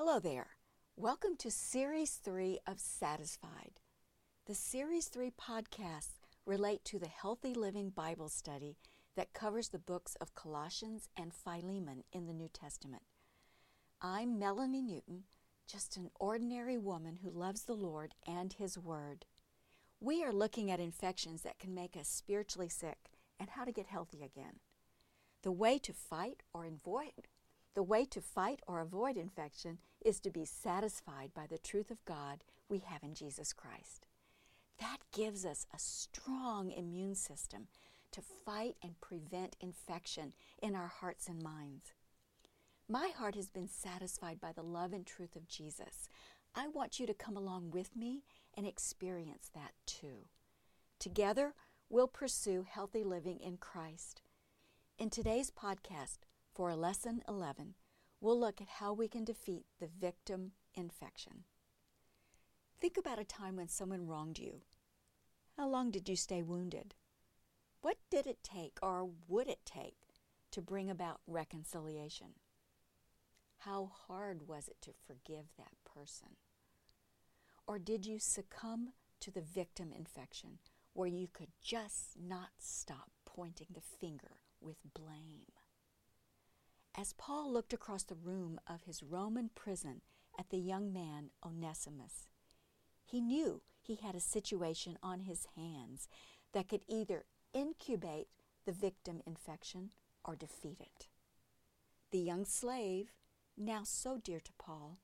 Hello 0.00 0.20
there. 0.20 0.50
Welcome 0.94 1.34
to 1.38 1.50
Series 1.50 2.20
3 2.22 2.60
of 2.68 2.78
Satisfied. 2.78 3.80
The 4.46 4.54
Series 4.54 5.06
3 5.06 5.32
podcasts 5.32 6.20
relate 6.46 6.84
to 6.84 7.00
the 7.00 7.08
Healthy 7.08 7.52
Living 7.52 7.90
Bible 7.90 8.28
study 8.28 8.76
that 9.16 9.32
covers 9.32 9.70
the 9.70 9.78
books 9.80 10.14
of 10.20 10.36
Colossians 10.36 11.08
and 11.16 11.34
Philemon 11.34 12.04
in 12.12 12.28
the 12.28 12.32
New 12.32 12.46
Testament. 12.46 13.02
I'm 14.00 14.38
Melanie 14.38 14.82
Newton, 14.82 15.24
just 15.66 15.96
an 15.96 16.10
ordinary 16.20 16.78
woman 16.78 17.18
who 17.24 17.30
loves 17.36 17.64
the 17.64 17.74
Lord 17.74 18.14
and 18.24 18.52
His 18.52 18.78
Word. 18.78 19.24
We 19.98 20.22
are 20.22 20.32
looking 20.32 20.70
at 20.70 20.78
infections 20.78 21.42
that 21.42 21.58
can 21.58 21.74
make 21.74 21.96
us 21.96 22.06
spiritually 22.06 22.68
sick 22.68 23.10
and 23.40 23.50
how 23.50 23.64
to 23.64 23.72
get 23.72 23.86
healthy 23.86 24.22
again. 24.22 24.60
The 25.42 25.50
way 25.50 25.76
to 25.80 25.92
fight 25.92 26.44
or 26.54 26.66
avoid 26.66 27.26
the 27.78 27.82
way 27.84 28.04
to 28.04 28.20
fight 28.20 28.58
or 28.66 28.80
avoid 28.80 29.16
infection 29.16 29.78
is 30.04 30.18
to 30.18 30.30
be 30.30 30.44
satisfied 30.44 31.30
by 31.32 31.46
the 31.46 31.58
truth 31.58 31.92
of 31.92 32.04
God 32.04 32.42
we 32.68 32.80
have 32.80 33.04
in 33.04 33.14
Jesus 33.14 33.52
Christ. 33.52 34.04
That 34.80 34.96
gives 35.12 35.46
us 35.46 35.64
a 35.72 35.78
strong 35.78 36.72
immune 36.72 37.14
system 37.14 37.68
to 38.10 38.20
fight 38.20 38.74
and 38.82 39.00
prevent 39.00 39.54
infection 39.60 40.32
in 40.60 40.74
our 40.74 40.88
hearts 40.88 41.28
and 41.28 41.40
minds. 41.40 41.92
My 42.88 43.12
heart 43.16 43.36
has 43.36 43.48
been 43.48 43.68
satisfied 43.68 44.40
by 44.40 44.50
the 44.50 44.64
love 44.64 44.92
and 44.92 45.06
truth 45.06 45.36
of 45.36 45.46
Jesus. 45.46 46.08
I 46.56 46.66
want 46.66 46.98
you 46.98 47.06
to 47.06 47.14
come 47.14 47.36
along 47.36 47.70
with 47.70 47.94
me 47.94 48.24
and 48.56 48.66
experience 48.66 49.52
that 49.54 49.70
too. 49.86 50.26
Together, 50.98 51.54
we'll 51.88 52.08
pursue 52.08 52.66
healthy 52.68 53.04
living 53.04 53.38
in 53.38 53.56
Christ. 53.56 54.20
In 54.98 55.10
today's 55.10 55.52
podcast, 55.52 56.26
for 56.58 56.74
Lesson 56.74 57.22
11, 57.28 57.74
we'll 58.20 58.40
look 58.40 58.60
at 58.60 58.66
how 58.80 58.92
we 58.92 59.06
can 59.06 59.24
defeat 59.24 59.66
the 59.78 59.86
victim 59.86 60.50
infection. 60.74 61.44
Think 62.80 62.96
about 62.98 63.20
a 63.20 63.24
time 63.24 63.54
when 63.54 63.68
someone 63.68 64.08
wronged 64.08 64.40
you. 64.40 64.62
How 65.56 65.68
long 65.68 65.92
did 65.92 66.08
you 66.08 66.16
stay 66.16 66.42
wounded? 66.42 66.96
What 67.80 67.98
did 68.10 68.26
it 68.26 68.42
take 68.42 68.76
or 68.82 69.08
would 69.28 69.46
it 69.46 69.60
take 69.64 69.94
to 70.50 70.60
bring 70.60 70.90
about 70.90 71.20
reconciliation? 71.28 72.34
How 73.58 73.92
hard 74.08 74.48
was 74.48 74.66
it 74.66 74.82
to 74.82 74.90
forgive 75.06 75.44
that 75.58 75.76
person? 75.84 76.30
Or 77.68 77.78
did 77.78 78.04
you 78.04 78.18
succumb 78.18 78.94
to 79.20 79.30
the 79.30 79.42
victim 79.42 79.92
infection 79.96 80.58
where 80.92 81.06
you 81.06 81.28
could 81.32 81.52
just 81.62 82.16
not 82.20 82.48
stop 82.58 83.12
pointing 83.24 83.68
the 83.72 83.80
finger 83.80 84.40
with 84.60 84.78
blame? 84.92 85.57
As 87.00 87.12
Paul 87.12 87.52
looked 87.52 87.72
across 87.72 88.02
the 88.02 88.16
room 88.16 88.58
of 88.66 88.82
his 88.82 89.04
Roman 89.04 89.50
prison 89.54 90.00
at 90.36 90.50
the 90.50 90.58
young 90.58 90.92
man 90.92 91.30
Onesimus, 91.46 92.26
he 93.04 93.20
knew 93.20 93.62
he 93.80 93.94
had 93.94 94.16
a 94.16 94.20
situation 94.20 94.98
on 95.00 95.20
his 95.20 95.46
hands 95.54 96.08
that 96.52 96.66
could 96.68 96.80
either 96.88 97.24
incubate 97.54 98.26
the 98.64 98.72
victim 98.72 99.22
infection 99.24 99.90
or 100.24 100.34
defeat 100.34 100.80
it. 100.80 101.06
The 102.10 102.18
young 102.18 102.44
slave, 102.44 103.12
now 103.56 103.82
so 103.84 104.18
dear 104.18 104.40
to 104.40 104.52
Paul, 104.58 104.98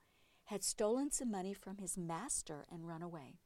had 0.47 0.65
stolen 0.65 1.13
some 1.13 1.31
money 1.31 1.55
from 1.55 1.77
his 1.77 1.97
master 1.97 2.67
and 2.73 2.89
run 2.89 3.03
away. 3.03 3.39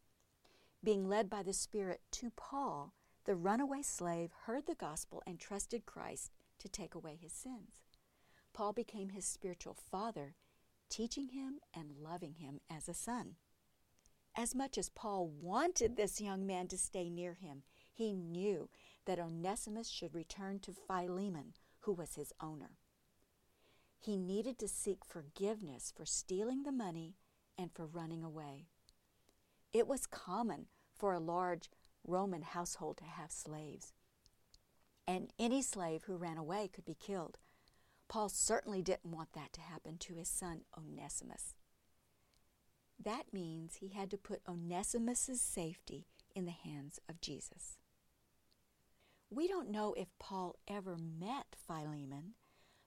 Being 0.83 1.07
led 1.07 1.29
by 1.29 1.43
the 1.43 1.53
Spirit 1.53 2.01
to 2.13 2.31
Paul, 2.35 2.95
the 3.27 3.37
runaway 3.37 3.83
slave 3.83 4.31
heard 4.47 4.65
the 4.65 4.75
gospel 4.75 5.23
and 5.27 5.39
trusted 5.39 5.85
Christ 5.85 6.33
to 6.61 6.69
take 6.71 6.95
away 6.95 7.19
his 7.21 7.33
sins. 7.35 7.83
Paul 8.53 8.73
became 8.73 9.11
his 9.11 9.25
spiritual 9.25 9.75
father, 9.75 10.35
teaching 10.89 11.29
him 11.29 11.61
and 11.75 12.03
loving 12.03 12.35
him 12.35 12.61
as 12.71 12.89
a 12.89 12.95
son. 12.95 13.37
As 14.37 14.55
much 14.55 14.79
as 14.79 14.89
Paul 14.89 15.29
wanted 15.29 15.97
this 15.97 16.21
young 16.21 16.47
man 16.47 16.69
to 16.69 16.79
stay 16.79 17.11
near 17.11 17.35
him, 17.35 17.63
he 17.93 18.13
knew 18.13 18.69
that 19.05 19.19
Onesimus 19.19 19.89
should 19.89 20.15
return 20.15 20.61
to 20.61 20.73
Philemon, 20.73 21.55
who 21.81 21.93
was 21.93 22.15
his 22.15 22.33
owner. 22.41 22.79
He 23.99 24.17
needed 24.17 24.59
to 24.59 24.69
seek 24.69 25.05
forgiveness 25.05 25.93
for 25.95 26.05
stealing 26.05 26.63
the 26.63 26.73
money 26.73 27.17
and 27.59 27.73
for 27.73 27.87
running 27.87 28.23
away. 28.23 28.67
It 29.73 29.89
was 29.89 30.07
common 30.07 30.67
for 30.95 31.13
a 31.13 31.21
large 31.21 31.69
Roman 32.07 32.43
household 32.43 32.99
to 32.99 33.05
have 33.05 33.33
slaves, 33.33 33.93
and 35.07 35.33
any 35.39 35.63
slave 35.63 36.05
who 36.05 36.17
ran 36.17 36.39
away 36.39 36.69
could 36.73 36.85
be 36.85 36.95
killed. 36.95 37.39
Paul 38.09 38.31
certainly 38.31 38.83
didn't 38.83 39.13
want 39.13 39.33
that 39.35 39.53
to 39.55 39.61
happen 39.61 39.99
to 39.99 40.15
his 40.15 40.29
son 40.29 40.63
Onesimus. 40.77 41.55
That 43.03 43.33
means 43.33 43.77
he 43.77 43.89
had 43.89 44.11
to 44.11 44.19
put 44.19 44.41
Onesimus's 44.49 45.41
safety 45.41 46.07
in 46.35 46.47
the 46.47 46.51
hands 46.51 46.99
of 47.09 47.21
Jesus. 47.21 47.79
We 49.31 49.47
don't 49.47 49.71
know 49.71 49.95
if 49.95 50.09
Paul 50.19 50.57
ever 50.67 50.97
met 50.97 51.55
Philemon, 51.67 52.35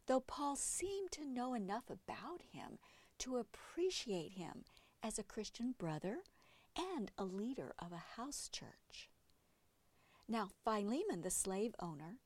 though 0.07 0.19
Paul 0.19 0.55
seemed 0.55 1.11
to 1.11 1.25
know 1.25 1.53
enough 1.53 1.89
about 1.89 2.41
him 2.51 2.79
to 3.19 3.37
appreciate 3.37 4.31
him 4.31 4.65
as 5.03 5.19
a 5.19 5.23
Christian 5.23 5.75
brother 5.77 6.17
and 6.75 7.11
a 7.17 7.25
leader 7.25 7.73
of 7.77 7.91
a 7.91 8.15
house 8.15 8.49
church. 8.51 9.09
Now, 10.27 10.49
Philemon, 10.63 11.21
the 11.21 11.29
slave 11.29 11.75
owner, 11.79 12.17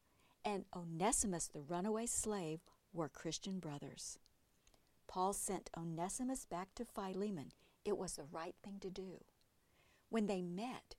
and 0.45 0.65
Onesimus, 0.75 1.47
the 1.47 1.61
runaway 1.61 2.05
slave, 2.05 2.61
were 2.95 3.09
Christian 3.09 3.59
brothers. 3.59 4.17
Paul 5.07 5.33
sent 5.33 5.69
Onesimus 5.77 6.45
back 6.45 6.73
to 6.75 6.85
Philemon. 6.85 7.51
It 7.83 7.97
was 7.97 8.13
the 8.13 8.23
right 8.23 8.55
thing 8.63 8.79
to 8.81 8.89
do. 8.89 9.23
When 10.09 10.27
they 10.27 10.41
met, 10.41 10.95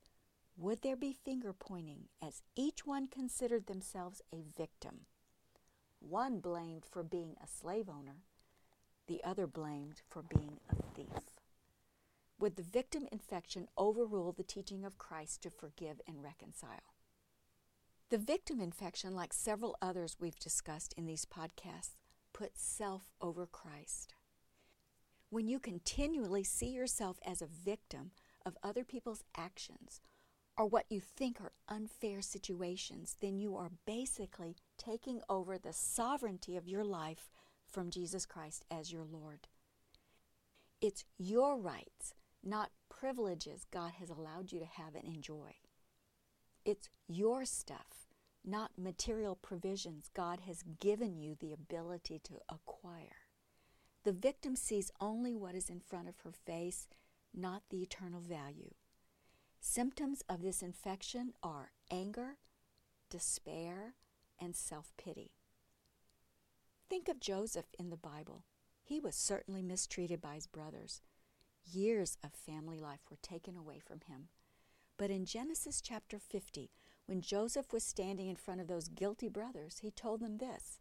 would 0.57 0.83
there 0.83 0.97
be 0.97 1.12
finger 1.12 1.53
pointing 1.53 2.09
as 2.23 2.43
each 2.55 2.87
one 2.87 3.09
considered 3.09 3.67
themselves 3.67 4.23
a 4.33 4.43
victim? 4.57 5.07
One 6.01 6.41
blamed 6.41 6.84
for 6.91 7.03
being 7.03 7.34
a 7.43 7.47
slave 7.47 7.89
owner, 7.89 8.25
the 9.07 9.23
other 9.25 9.47
blamed 9.47 10.03
for 10.09 10.23
being 10.23 10.61
a 10.71 10.77
thief. 10.95 11.41
Would 12.39 12.57
the 12.57 12.63
victim 12.63 13.07
infection 13.11 13.69
overrule 13.78 14.33
the 14.33 14.43
teaching 14.43 14.84
of 14.84 14.99
Christ 14.99 15.43
to 15.43 15.51
forgive 15.51 16.01
and 16.07 16.23
reconcile? 16.23 16.96
The 18.09 18.19
victim 18.19 18.61
infection, 18.61 19.17
like 19.17 19.33
several 19.33 19.77
others 19.83 20.17
we've 20.21 20.39
discussed 20.39 20.94
in 20.97 21.06
these 21.06 21.25
podcasts, 21.25 21.97
puts 22.33 22.62
self 22.62 23.11
over 23.21 23.47
Christ. 23.47 24.15
When 25.28 25.49
you 25.49 25.59
continually 25.59 26.45
see 26.45 26.69
yourself 26.69 27.19
as 27.27 27.43
a 27.43 27.47
victim 27.47 28.12
of 28.45 28.56
other 28.62 28.84
people's 28.84 29.25
actions 29.37 30.00
or 30.56 30.66
what 30.66 30.87
you 30.89 31.00
think 31.00 31.41
are 31.41 31.50
unfair 31.69 32.22
situations, 32.22 33.16
then 33.21 33.41
you 33.41 33.56
are 33.56 33.72
basically 33.87 34.55
taking 34.78 35.21
over 35.28 35.59
the 35.59 35.72
sovereignty 35.72 36.56
of 36.56 36.69
your 36.69 36.84
life 36.84 37.33
from 37.66 37.91
Jesus 37.91 38.25
Christ 38.25 38.65
as 38.71 38.93
your 38.93 39.05
Lord. 39.05 39.49
It's 40.81 41.05
your 41.19 41.59
rights, 41.59 42.15
not 42.45 42.71
privileges 42.89 43.66
God 43.72 43.95
has 43.99 44.11
allowed 44.11 44.53
you 44.53 44.61
to 44.61 44.66
have 44.66 44.95
and 44.95 45.12
enjoy. 45.12 45.56
It's 46.66 46.88
your 47.06 47.44
stuff, 47.44 48.09
not 48.44 48.72
material 48.77 49.37
provisions 49.37 50.10
God 50.12 50.41
has 50.49 50.65
given 50.81 51.16
you 51.16 51.37
the 51.38 51.53
ability 51.53 52.21
to 52.25 52.41
acquire. 52.49 53.28
The 54.03 54.10
victim 54.10 54.56
sees 54.56 54.91
only 55.00 55.37
what 55.37 55.54
is 55.54 55.71
in 55.71 55.78
front 55.78 56.09
of 56.09 56.19
her 56.25 56.32
face, 56.32 56.88
not 57.32 57.62
the 57.71 57.82
eternal 57.82 58.19
value. 58.19 58.75
Symptoms 59.60 60.25
of 60.28 60.43
this 60.43 60.60
infection 60.60 61.34
are 61.41 61.71
anger, 61.88 62.38
despair, 63.10 63.94
and 64.41 64.56
self 64.56 64.93
pity. 64.97 65.31
Think 66.91 67.09
of 67.09 67.21
Joseph 67.21 67.66
in 67.78 67.91
the 67.91 67.97
Bible. 67.97 68.43
He 68.83 68.98
was 68.98 69.15
certainly 69.15 69.63
mistreated 69.63 70.21
by 70.21 70.34
his 70.34 70.48
brothers. 70.48 71.01
Years 71.65 72.18
of 72.24 72.33
family 72.33 72.80
life 72.80 73.03
were 73.09 73.18
taken 73.22 73.57
away 73.57 73.78
from 73.78 74.01
him. 74.09 74.30
But 74.98 75.10
in 75.10 75.27
Genesis 75.27 75.81
chapter 75.81 76.19
50, 76.19 76.71
when 77.07 77.21
Joseph 77.21 77.72
was 77.72 77.84
standing 77.84 78.28
in 78.28 78.37
front 78.37 78.60
of 78.60 78.66
those 78.66 78.89
guilty 78.89 79.28
brothers, 79.28 79.78
he 79.78 79.91
told 79.91 80.21
them 80.21 80.39
this 80.39 80.81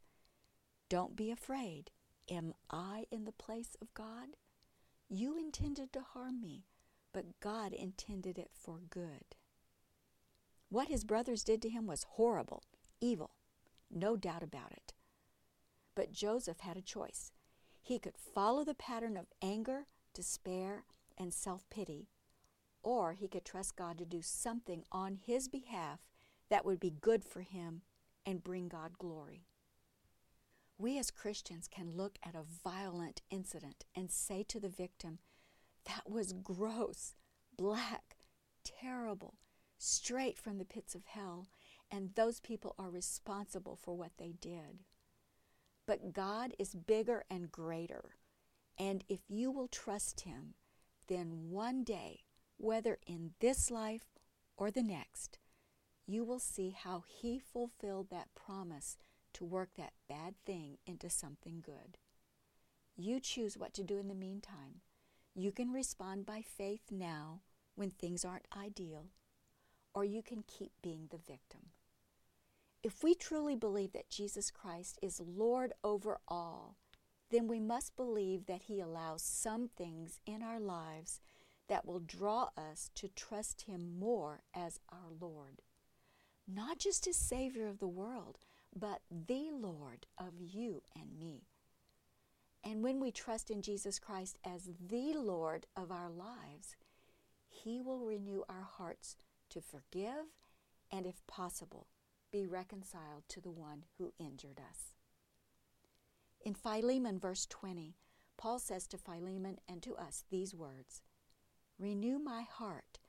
Don't 0.89 1.15
be 1.15 1.31
afraid. 1.31 1.91
Am 2.29 2.53
I 2.71 3.05
in 3.11 3.25
the 3.25 3.31
place 3.31 3.75
of 3.81 3.93
God? 3.93 4.29
You 5.09 5.37
intended 5.37 5.93
to 5.93 6.01
harm 6.01 6.41
me, 6.41 6.65
but 7.13 7.39
God 7.39 7.73
intended 7.73 8.39
it 8.39 8.49
for 8.53 8.79
good. 8.89 9.35
What 10.69 10.87
his 10.87 11.03
brothers 11.03 11.43
did 11.43 11.61
to 11.61 11.69
him 11.69 11.85
was 11.85 12.05
horrible, 12.11 12.63
evil, 12.99 13.35
no 13.91 14.15
doubt 14.15 14.41
about 14.41 14.71
it. 14.71 14.93
But 15.93 16.11
Joseph 16.11 16.61
had 16.61 16.77
a 16.77 16.81
choice. 16.81 17.31
He 17.81 17.99
could 17.99 18.17
follow 18.17 18.63
the 18.63 18.73
pattern 18.73 19.15
of 19.15 19.27
anger, 19.41 19.85
despair, 20.13 20.85
and 21.17 21.33
self 21.33 21.69
pity, 21.69 22.09
or 22.85 23.13
he 23.13 23.27
could 23.27 23.43
trust 23.43 23.75
God 23.75 23.97
to 23.97 24.05
do 24.05 24.21
something 24.21 24.83
on 24.91 25.17
his 25.25 25.49
behalf 25.49 25.99
that 26.51 26.63
would 26.63 26.79
be 26.79 26.91
good 26.91 27.25
for 27.25 27.41
him 27.41 27.81
and 28.25 28.43
bring 28.43 28.67
God 28.67 28.99
glory. 28.99 29.47
We 30.77 30.99
as 30.99 31.09
Christians 31.09 31.67
can 31.67 31.97
look 31.97 32.19
at 32.23 32.35
a 32.35 32.43
violent 32.63 33.23
incident 33.31 33.85
and 33.95 34.11
say 34.11 34.43
to 34.43 34.59
the 34.59 34.69
victim, 34.69 35.17
That 35.85 36.07
was 36.07 36.33
gross, 36.33 37.15
black, 37.57 38.17
terrible, 38.63 39.39
straight 39.79 40.37
from 40.37 40.59
the 40.59 40.65
pits 40.65 40.93
of 40.93 41.05
hell, 41.05 41.47
and 41.89 42.11
those 42.13 42.39
people 42.39 42.75
are 42.77 42.91
responsible 42.91 43.75
for 43.75 43.97
what 43.97 44.11
they 44.19 44.33
did. 44.39 44.83
But 45.87 46.13
God 46.13 46.53
is 46.59 46.75
bigger 46.75 47.23
and 47.31 47.51
greater, 47.51 48.17
and 48.77 49.03
if 49.07 49.21
you 49.27 49.49
will 49.51 49.67
trust 49.67 50.21
Him, 50.21 50.53
then 51.07 51.49
one 51.49 51.83
day, 51.83 52.24
whether 52.57 52.97
in 53.05 53.31
this 53.39 53.69
life 53.69 54.05
or 54.57 54.71
the 54.71 54.83
next, 54.83 55.39
you 56.07 56.23
will 56.23 56.39
see 56.39 56.75
how 56.77 57.03
He 57.07 57.39
fulfilled 57.39 58.09
that 58.09 58.29
promise 58.35 58.97
to 59.33 59.43
work 59.43 59.69
that 59.77 59.93
bad 60.07 60.35
thing 60.45 60.77
into 60.85 61.09
something 61.09 61.61
good. 61.65 61.97
You 62.95 63.19
choose 63.19 63.57
what 63.57 63.73
to 63.73 63.83
do 63.83 63.97
in 63.97 64.07
the 64.07 64.15
meantime. 64.15 64.81
You 65.33 65.51
can 65.51 65.73
respond 65.73 66.25
by 66.25 66.41
faith 66.41 66.83
now 66.89 67.41
when 67.75 67.89
things 67.89 68.23
aren't 68.23 68.47
ideal, 68.55 69.07
or 69.93 70.05
you 70.05 70.21
can 70.21 70.43
keep 70.47 70.71
being 70.81 71.07
the 71.09 71.17
victim. 71.17 71.71
If 72.83 73.03
we 73.03 73.15
truly 73.15 73.55
believe 73.55 73.91
that 73.93 74.09
Jesus 74.09 74.51
Christ 74.51 74.99
is 75.01 75.19
Lord 75.19 75.73
over 75.83 76.19
all, 76.27 76.77
then 77.31 77.47
we 77.47 77.59
must 77.59 77.97
believe 77.97 78.45
that 78.45 78.63
He 78.63 78.79
allows 78.79 79.23
some 79.23 79.67
things 79.67 80.19
in 80.25 80.41
our 80.41 80.59
lives 80.59 81.19
that 81.67 81.85
will 81.85 81.99
draw 81.99 82.49
us 82.57 82.89
to 82.95 83.07
trust 83.09 83.63
Him 83.63 83.99
more 83.99 84.41
as 84.53 84.79
our 84.91 85.11
Lord. 85.19 85.61
Not 86.47 86.79
just 86.79 87.07
as 87.07 87.15
Savior 87.15 87.67
of 87.67 87.79
the 87.79 87.87
world, 87.87 88.37
but 88.77 89.01
the 89.09 89.49
Lord 89.51 90.05
of 90.17 90.33
you 90.39 90.83
and 90.95 91.17
me. 91.17 91.47
And 92.63 92.83
when 92.83 92.99
we 92.99 93.11
trust 93.11 93.49
in 93.49 93.61
Jesus 93.61 93.99
Christ 93.99 94.37
as 94.45 94.69
the 94.89 95.13
Lord 95.15 95.65
of 95.75 95.91
our 95.91 96.09
lives, 96.09 96.75
He 97.47 97.81
will 97.81 97.99
renew 97.99 98.43
our 98.49 98.67
hearts 98.77 99.15
to 99.49 99.61
forgive 99.61 100.25
and, 100.91 101.05
if 101.05 101.25
possible, 101.27 101.87
be 102.31 102.45
reconciled 102.45 103.23
to 103.29 103.39
the 103.39 103.51
one 103.51 103.85
who 103.97 104.13
injured 104.19 104.59
us. 104.59 104.95
In 106.43 106.53
Philemon, 106.53 107.19
verse 107.19 107.45
20, 107.45 107.95
Paul 108.37 108.59
says 108.59 108.87
to 108.87 108.97
Philemon 108.97 109.59
and 109.67 109.81
to 109.83 109.95
us 109.95 110.25
these 110.29 110.53
words 110.53 111.01
Renew 111.77 112.19
my 112.19 112.43
heart. 112.43 112.99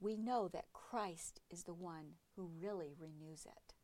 We 0.00 0.16
know 0.16 0.48
that 0.48 0.72
Christ 0.72 1.40
is 1.50 1.64
the 1.64 1.74
one 1.74 2.16
who 2.36 2.50
really 2.60 2.94
renews 2.98 3.44
it. 3.44 3.74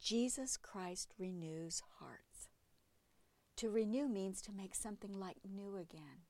Jesus 0.00 0.56
Christ 0.56 1.12
renews 1.18 1.82
hearts. 1.98 2.48
To 3.56 3.70
renew 3.70 4.08
means 4.08 4.40
to 4.42 4.52
make 4.52 4.74
something 4.74 5.18
like 5.18 5.38
new 5.44 5.76
again. 5.76 6.26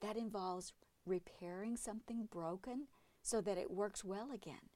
That 0.00 0.16
involves 0.16 0.72
repairing 1.04 1.76
something 1.76 2.28
broken 2.30 2.86
so 3.22 3.40
that 3.40 3.58
it 3.58 3.70
works 3.70 4.04
well 4.04 4.30
again. 4.32 4.70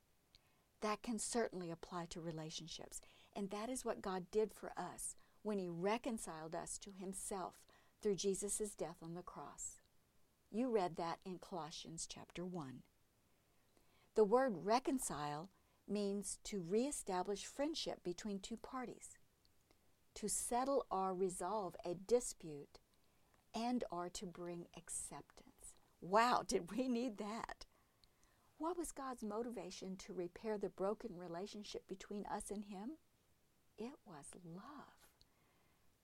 That 0.81 1.03
can 1.03 1.21
certainly 1.21 1.71
apply 1.71 2.07
to 2.11 2.21
relationships. 2.21 3.01
And 3.35 3.51
that 3.51 3.69
is 3.69 3.85
what 3.85 4.03
God 4.03 4.31
did 4.33 4.53
for 4.53 4.73
us 4.77 5.15
when 5.43 5.59
He 5.59 5.69
reconciled 5.69 6.55
us 6.55 6.79
to 6.79 6.91
Himself 6.91 7.63
through 8.03 8.17
Jesus' 8.17 8.75
death 8.77 8.97
on 9.03 9.15
the 9.15 9.23
cross. 9.23 9.81
You 10.51 10.71
read 10.71 10.97
that 10.97 11.19
in 11.27 11.39
Colossians 11.39 12.07
chapter 12.09 12.45
1. 12.45 12.83
The 14.15 14.25
word 14.25 14.65
reconcile 14.65 15.51
means 15.87 16.39
to 16.45 16.61
reestablish 16.61 17.45
friendship 17.45 18.03
between 18.03 18.41
two 18.41 18.57
parties, 18.57 19.19
to 20.15 20.29
settle 20.29 20.87
or 20.91 21.15
resolve 21.15 21.77
a 21.85 21.95
dispute, 21.95 22.79
and 23.55 23.85
or 23.91 24.09
to 24.09 24.25
bring 24.25 24.67
acceptance. 24.77 25.77
Wow, 26.01 26.43
did 26.47 26.71
we 26.71 26.89
need 26.89 27.19
that? 27.19 27.67
What 28.57 28.79
was 28.79 28.91
God's 28.91 29.23
motivation 29.23 29.97
to 29.97 30.15
repair 30.15 30.57
the 30.57 30.71
broken 30.71 31.17
relationship 31.17 31.87
between 31.87 32.25
us 32.27 32.51
and 32.51 32.65
Him? 32.65 32.93
It 33.77 33.93
was 34.07 34.27
love. 34.45 34.95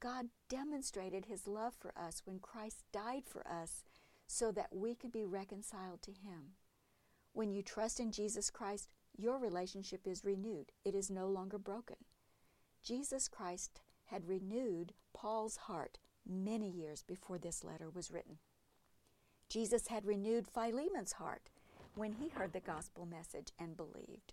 God 0.00 0.26
demonstrated 0.50 1.24
His 1.26 1.48
love 1.48 1.74
for 1.78 1.92
us 1.96 2.22
when 2.24 2.38
Christ 2.38 2.84
died 2.92 3.22
for 3.26 3.46
us 3.48 3.84
so 4.34 4.50
that 4.50 4.74
we 4.74 4.96
could 4.96 5.12
be 5.12 5.24
reconciled 5.24 6.02
to 6.02 6.10
Him. 6.10 6.56
When 7.32 7.52
you 7.52 7.62
trust 7.62 8.00
in 8.00 8.10
Jesus 8.10 8.50
Christ, 8.50 8.88
your 9.16 9.38
relationship 9.38 10.08
is 10.08 10.24
renewed. 10.24 10.72
It 10.84 10.96
is 10.96 11.08
no 11.08 11.28
longer 11.28 11.56
broken. 11.56 11.98
Jesus 12.82 13.28
Christ 13.28 13.80
had 14.06 14.28
renewed 14.28 14.92
Paul's 15.12 15.56
heart 15.56 15.98
many 16.28 16.68
years 16.68 17.04
before 17.04 17.38
this 17.38 17.62
letter 17.62 17.88
was 17.88 18.10
written. 18.10 18.38
Jesus 19.48 19.86
had 19.86 20.04
renewed 20.04 20.48
Philemon's 20.48 21.12
heart 21.12 21.48
when 21.94 22.14
he 22.14 22.28
heard 22.28 22.52
the 22.52 22.60
gospel 22.60 23.06
message 23.06 23.52
and 23.56 23.76
believed. 23.76 24.32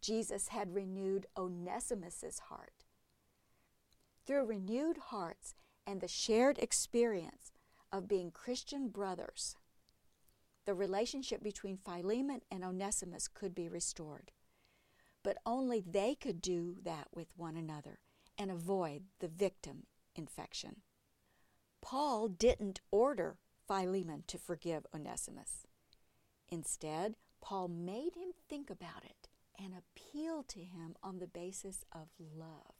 Jesus 0.00 0.48
had 0.48 0.72
renewed 0.72 1.26
Onesimus's 1.36 2.38
heart. 2.48 2.84
Through 4.24 4.46
renewed 4.46 4.98
hearts 4.98 5.56
and 5.84 6.00
the 6.00 6.06
shared 6.06 6.60
experience 6.60 7.50
of 7.92 8.08
being 8.08 8.30
Christian 8.30 8.88
brothers, 8.88 9.56
the 10.66 10.74
relationship 10.74 11.42
between 11.42 11.78
Philemon 11.78 12.42
and 12.50 12.64
Onesimus 12.64 13.28
could 13.28 13.54
be 13.54 13.68
restored. 13.68 14.32
But 15.22 15.38
only 15.44 15.80
they 15.80 16.14
could 16.14 16.40
do 16.40 16.76
that 16.82 17.08
with 17.14 17.36
one 17.36 17.56
another 17.56 17.98
and 18.38 18.50
avoid 18.50 19.04
the 19.18 19.28
victim 19.28 19.84
infection. 20.14 20.82
Paul 21.82 22.28
didn't 22.28 22.80
order 22.90 23.38
Philemon 23.66 24.24
to 24.26 24.38
forgive 24.38 24.86
Onesimus. 24.94 25.66
Instead, 26.48 27.16
Paul 27.40 27.68
made 27.68 28.14
him 28.14 28.32
think 28.48 28.70
about 28.70 29.04
it 29.04 29.28
and 29.58 29.74
appealed 29.74 30.48
to 30.48 30.60
him 30.60 30.96
on 31.02 31.18
the 31.18 31.26
basis 31.26 31.84
of 31.92 32.08
love. 32.18 32.74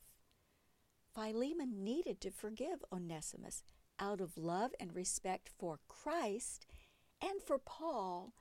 Philemon 1.14 1.82
needed 1.82 2.20
to 2.20 2.30
forgive 2.30 2.84
Onesimus 2.92 3.62
out 4.00 4.20
of 4.20 4.38
love 4.38 4.73
and 4.81 4.94
respect 4.94 5.50
for 5.58 5.79
Christ 5.87 6.67
and 7.23 7.43
for 7.43 7.58
Paul 7.58 8.32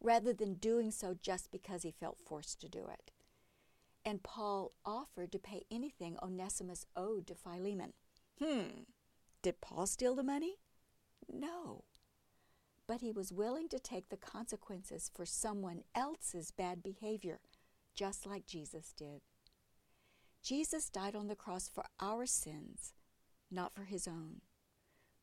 rather 0.00 0.32
than 0.32 0.54
doing 0.54 0.90
so 0.90 1.14
just 1.20 1.52
because 1.52 1.82
he 1.82 1.92
felt 1.92 2.18
forced 2.18 2.60
to 2.60 2.68
do 2.68 2.86
it. 2.92 3.12
And 4.04 4.22
Paul 4.22 4.72
offered 4.84 5.30
to 5.32 5.38
pay 5.38 5.62
anything 5.70 6.16
Onesimus 6.22 6.86
owed 6.96 7.26
to 7.28 7.34
Philemon. 7.34 7.92
Hmm, 8.42 8.82
did 9.42 9.60
Paul 9.60 9.86
steal 9.86 10.16
the 10.16 10.24
money? 10.24 10.56
No. 11.30 11.84
But 12.88 13.00
he 13.00 13.12
was 13.12 13.32
willing 13.32 13.68
to 13.68 13.78
take 13.78 14.08
the 14.08 14.16
consequences 14.16 15.10
for 15.14 15.24
someone 15.24 15.82
else's 15.94 16.50
bad 16.50 16.82
behavior, 16.82 17.38
just 17.94 18.26
like 18.26 18.46
Jesus 18.46 18.92
did. 18.96 19.20
Jesus 20.42 20.88
died 20.88 21.14
on 21.14 21.28
the 21.28 21.36
cross 21.36 21.68
for 21.68 21.84
our 22.00 22.26
sins, 22.26 22.92
not 23.50 23.72
for 23.72 23.84
his 23.84 24.08
own. 24.08 24.40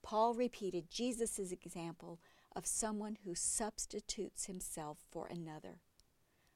Paul 0.01 0.33
repeated 0.33 0.89
Jesus' 0.89 1.51
example 1.51 2.19
of 2.55 2.65
someone 2.65 3.17
who 3.23 3.35
substitutes 3.35 4.45
himself 4.45 4.99
for 5.11 5.27
another. 5.27 5.81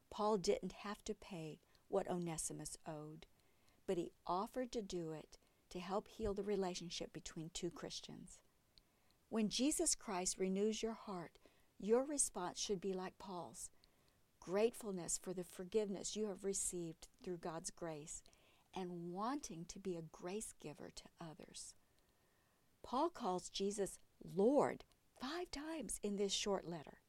Paul 0.10 0.38
didn't 0.38 0.74
have 0.84 1.04
to 1.06 1.14
pay 1.14 1.60
what 1.88 2.10
Onesimus 2.10 2.78
owed, 2.88 3.26
but 3.88 3.98
he 3.98 4.12
offered 4.26 4.72
to 4.72 4.82
do 4.82 5.12
it 5.12 5.38
to 5.70 5.80
help 5.80 6.08
heal 6.08 6.34
the 6.34 6.44
relationship 6.44 7.14
between 7.14 7.50
two 7.54 7.72
Christians. 7.72 8.40
When 9.30 9.50
Jesus 9.50 9.96
Christ 9.96 10.38
renews 10.38 10.84
your 10.84 10.94
heart, 10.94 11.32
your 11.80 12.04
response 12.04 12.60
should 12.60 12.80
be 12.80 12.94
like 12.94 13.18
Paul's 13.18 13.70
gratefulness 14.40 15.20
for 15.22 15.34
the 15.34 15.44
forgiveness 15.44 16.16
you 16.16 16.28
have 16.28 16.44
received 16.44 17.08
through 17.24 17.38
God's 17.38 17.72
grace 17.72 18.22
and 18.76 19.14
wanting 19.14 19.66
to 19.70 19.80
be 19.80 19.96
a 19.96 20.02
grace 20.02 20.54
giver 20.62 20.92
to 20.96 21.04
others. 21.22 21.76
Paul 22.84 23.10
calls 23.10 23.50
Jesus 23.50 23.98
Lord 24.36 24.84
five 25.20 25.50
times 25.52 26.00
in 26.04 26.18
this 26.18 26.34
short 26.34 26.68
letter. 26.68 27.00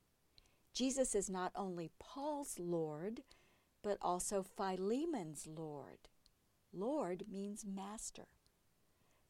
Jesus 0.73 1.15
is 1.15 1.29
not 1.29 1.53
only 1.55 1.91
Paul's 1.99 2.59
Lord, 2.59 3.23
but 3.83 3.99
also 4.01 4.43
Philemon's 4.43 5.47
Lord. 5.47 6.09
Lord 6.73 7.25
means 7.31 7.65
master. 7.67 8.29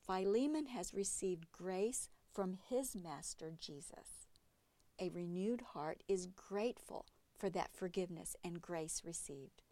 Philemon 0.07 0.67
has 0.67 0.95
received 0.95 1.51
grace 1.51 2.09
from 2.33 2.59
his 2.69 2.95
master, 2.95 3.53
Jesus. 3.59 4.27
A 5.01 5.11
renewed 5.11 5.63
heart 5.73 6.03
is 6.09 6.29
grateful 6.29 7.07
for 7.37 7.51
that 7.51 7.75
forgiveness 7.75 8.37
and 8.45 8.63
grace 8.63 9.03
received. 9.05 9.63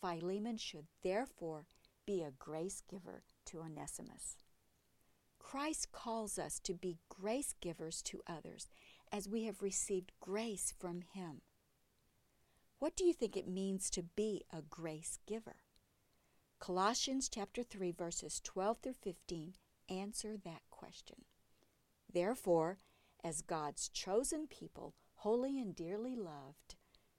Philemon 0.00 0.56
should 0.56 0.86
therefore 1.02 1.66
be 2.06 2.22
a 2.22 2.30
grace 2.30 2.82
giver 2.88 3.22
to 3.46 3.60
Onesimus. 3.60 4.36
Christ 5.44 5.92
calls 5.92 6.38
us 6.38 6.58
to 6.60 6.72
be 6.72 6.98
grace 7.10 7.54
givers 7.60 8.00
to 8.02 8.22
others 8.26 8.70
as 9.12 9.28
we 9.28 9.44
have 9.44 9.62
received 9.62 10.10
grace 10.18 10.72
from 10.76 11.02
Him. 11.12 11.42
What 12.78 12.96
do 12.96 13.04
you 13.04 13.12
think 13.12 13.36
it 13.36 13.46
means 13.46 13.90
to 13.90 14.02
be 14.02 14.42
a 14.50 14.62
grace 14.62 15.18
giver? 15.26 15.56
Colossians 16.58 17.28
chapter 17.28 17.62
3 17.62 17.92
verses 17.92 18.40
12 18.42 18.78
through 18.82 18.94
15 18.94 19.52
answer 19.90 20.36
that 20.44 20.62
question. 20.70 21.26
Therefore, 22.10 22.78
as 23.22 23.42
God's 23.42 23.90
chosen 23.90 24.46
people, 24.46 24.94
holy 25.16 25.60
and 25.60 25.76
dearly 25.76 26.16
loved, 26.16 26.74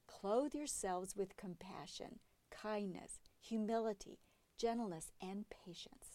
clothe 0.08 0.56
yourselves 0.56 1.16
with 1.16 1.38
compassion, 1.38 2.20
kindness, 2.50 3.20
humility, 3.40 4.20
gentleness, 4.58 5.12
and 5.22 5.46
patience. 5.50 6.15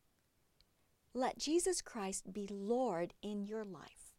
Let 1.13 1.37
Jesus 1.37 1.81
Christ 1.81 2.31
be 2.31 2.47
Lord 2.49 3.13
in 3.21 3.43
your 3.45 3.65
life. 3.65 4.15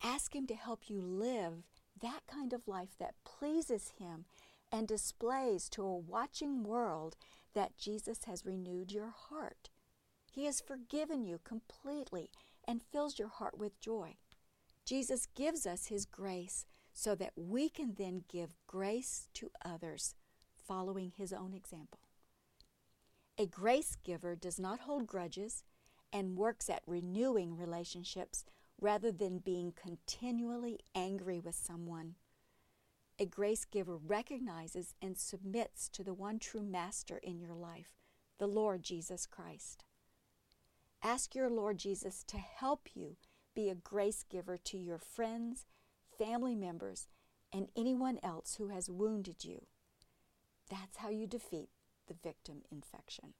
Ask 0.00 0.34
Him 0.34 0.46
to 0.46 0.54
help 0.54 0.88
you 0.88 1.02
live 1.02 1.64
that 2.00 2.20
kind 2.30 2.52
of 2.52 2.68
life 2.68 2.90
that 3.00 3.16
pleases 3.24 3.94
Him 3.98 4.26
and 4.70 4.86
displays 4.86 5.68
to 5.70 5.82
a 5.82 5.96
watching 5.96 6.62
world 6.62 7.16
that 7.52 7.76
Jesus 7.76 8.24
has 8.26 8.46
renewed 8.46 8.92
your 8.92 9.12
heart. 9.28 9.70
He 10.30 10.44
has 10.44 10.60
forgiven 10.60 11.24
you 11.24 11.40
completely 11.42 12.30
and 12.66 12.80
fills 12.80 13.18
your 13.18 13.28
heart 13.28 13.58
with 13.58 13.80
joy. 13.80 14.14
Jesus 14.84 15.26
gives 15.34 15.66
us 15.66 15.86
His 15.86 16.06
grace 16.06 16.64
so 16.92 17.16
that 17.16 17.32
we 17.34 17.68
can 17.68 17.94
then 17.98 18.22
give 18.28 18.54
grace 18.68 19.28
to 19.34 19.50
others, 19.64 20.14
following 20.54 21.12
His 21.16 21.32
own 21.32 21.54
example. 21.54 21.98
A 23.36 23.46
grace 23.46 23.96
giver 24.04 24.36
does 24.36 24.60
not 24.60 24.80
hold 24.80 25.08
grudges 25.08 25.64
and 26.14 26.36
works 26.36 26.70
at 26.70 26.82
renewing 26.86 27.56
relationships 27.56 28.44
rather 28.80 29.10
than 29.10 29.38
being 29.38 29.72
continually 29.72 30.78
angry 30.94 31.40
with 31.40 31.56
someone. 31.56 32.14
A 33.18 33.26
grace 33.26 33.64
giver 33.64 33.96
recognizes 33.96 34.94
and 35.02 35.18
submits 35.18 35.88
to 35.88 36.04
the 36.04 36.14
one 36.14 36.38
true 36.38 36.62
master 36.62 37.18
in 37.18 37.40
your 37.40 37.54
life, 37.54 37.90
the 38.38 38.46
Lord 38.46 38.84
Jesus 38.84 39.26
Christ. 39.26 39.84
Ask 41.02 41.34
your 41.34 41.50
Lord 41.50 41.78
Jesus 41.78 42.22
to 42.28 42.38
help 42.38 42.88
you 42.94 43.16
be 43.54 43.68
a 43.68 43.74
grace 43.74 44.24
giver 44.28 44.56
to 44.56 44.78
your 44.78 44.98
friends, 44.98 45.66
family 46.16 46.54
members, 46.54 47.08
and 47.52 47.68
anyone 47.76 48.18
else 48.22 48.56
who 48.56 48.68
has 48.68 48.88
wounded 48.88 49.44
you. 49.44 49.66
That's 50.70 50.98
how 50.98 51.10
you 51.10 51.26
defeat 51.26 51.70
the 52.08 52.14
victim 52.22 52.62
infection. 52.70 53.34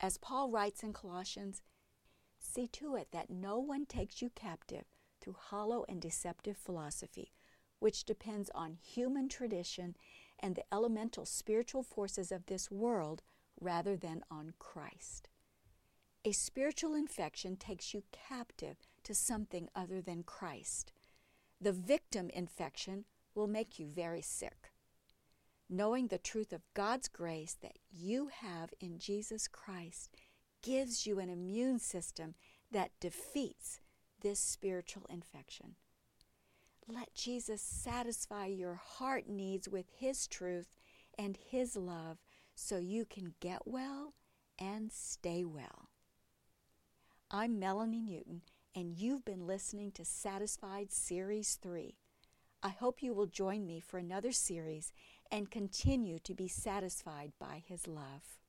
As 0.00 0.16
Paul 0.16 0.50
writes 0.50 0.82
in 0.82 0.92
Colossians, 0.92 1.62
See 2.38 2.66
to 2.68 2.96
it 2.96 3.08
that 3.12 3.28
no 3.28 3.58
one 3.58 3.84
takes 3.84 4.22
you 4.22 4.30
captive 4.34 4.86
through 5.20 5.36
hollow 5.38 5.84
and 5.88 6.00
deceptive 6.00 6.56
philosophy, 6.56 7.32
which 7.80 8.04
depends 8.04 8.50
on 8.54 8.78
human 8.82 9.28
tradition 9.28 9.94
and 10.38 10.56
the 10.56 10.64
elemental 10.72 11.26
spiritual 11.26 11.82
forces 11.82 12.32
of 12.32 12.46
this 12.46 12.70
world 12.70 13.22
rather 13.60 13.94
than 13.94 14.22
on 14.30 14.54
Christ. 14.58 15.28
A 16.24 16.32
spiritual 16.32 16.94
infection 16.94 17.56
takes 17.56 17.92
you 17.92 18.02
captive 18.10 18.76
to 19.04 19.14
something 19.14 19.68
other 19.74 20.00
than 20.00 20.22
Christ. 20.22 20.92
The 21.60 21.72
victim 21.72 22.30
infection 22.30 23.04
will 23.34 23.46
make 23.46 23.78
you 23.78 23.86
very 23.86 24.22
sick. 24.22 24.72
Knowing 25.72 26.08
the 26.08 26.18
truth 26.18 26.52
of 26.52 26.62
God's 26.74 27.06
grace 27.06 27.56
that 27.62 27.78
you 27.92 28.28
have 28.40 28.74
in 28.80 28.98
Jesus 28.98 29.46
Christ 29.46 30.10
gives 30.62 31.06
you 31.06 31.20
an 31.20 31.30
immune 31.30 31.78
system 31.78 32.34
that 32.72 32.90
defeats 32.98 33.78
this 34.20 34.40
spiritual 34.40 35.06
infection. 35.08 35.76
Let 36.88 37.14
Jesus 37.14 37.62
satisfy 37.62 38.46
your 38.46 38.74
heart 38.74 39.28
needs 39.28 39.68
with 39.68 39.86
His 39.96 40.26
truth 40.26 40.76
and 41.16 41.36
His 41.36 41.76
love 41.76 42.18
so 42.56 42.78
you 42.78 43.04
can 43.04 43.34
get 43.38 43.62
well 43.64 44.14
and 44.58 44.90
stay 44.90 45.44
well. 45.44 45.88
I'm 47.30 47.60
Melanie 47.60 48.02
Newton, 48.02 48.42
and 48.74 48.98
you've 48.98 49.24
been 49.24 49.46
listening 49.46 49.92
to 49.92 50.04
Satisfied 50.04 50.90
Series 50.90 51.56
3. 51.62 51.94
I 52.62 52.68
hope 52.68 53.02
you 53.02 53.14
will 53.14 53.26
join 53.26 53.64
me 53.64 53.80
for 53.80 53.96
another 53.96 54.32
series 54.32 54.92
and 55.30 55.50
continue 55.50 56.18
to 56.20 56.34
be 56.34 56.48
satisfied 56.48 57.32
by 57.38 57.62
His 57.66 57.86
love. 57.86 58.39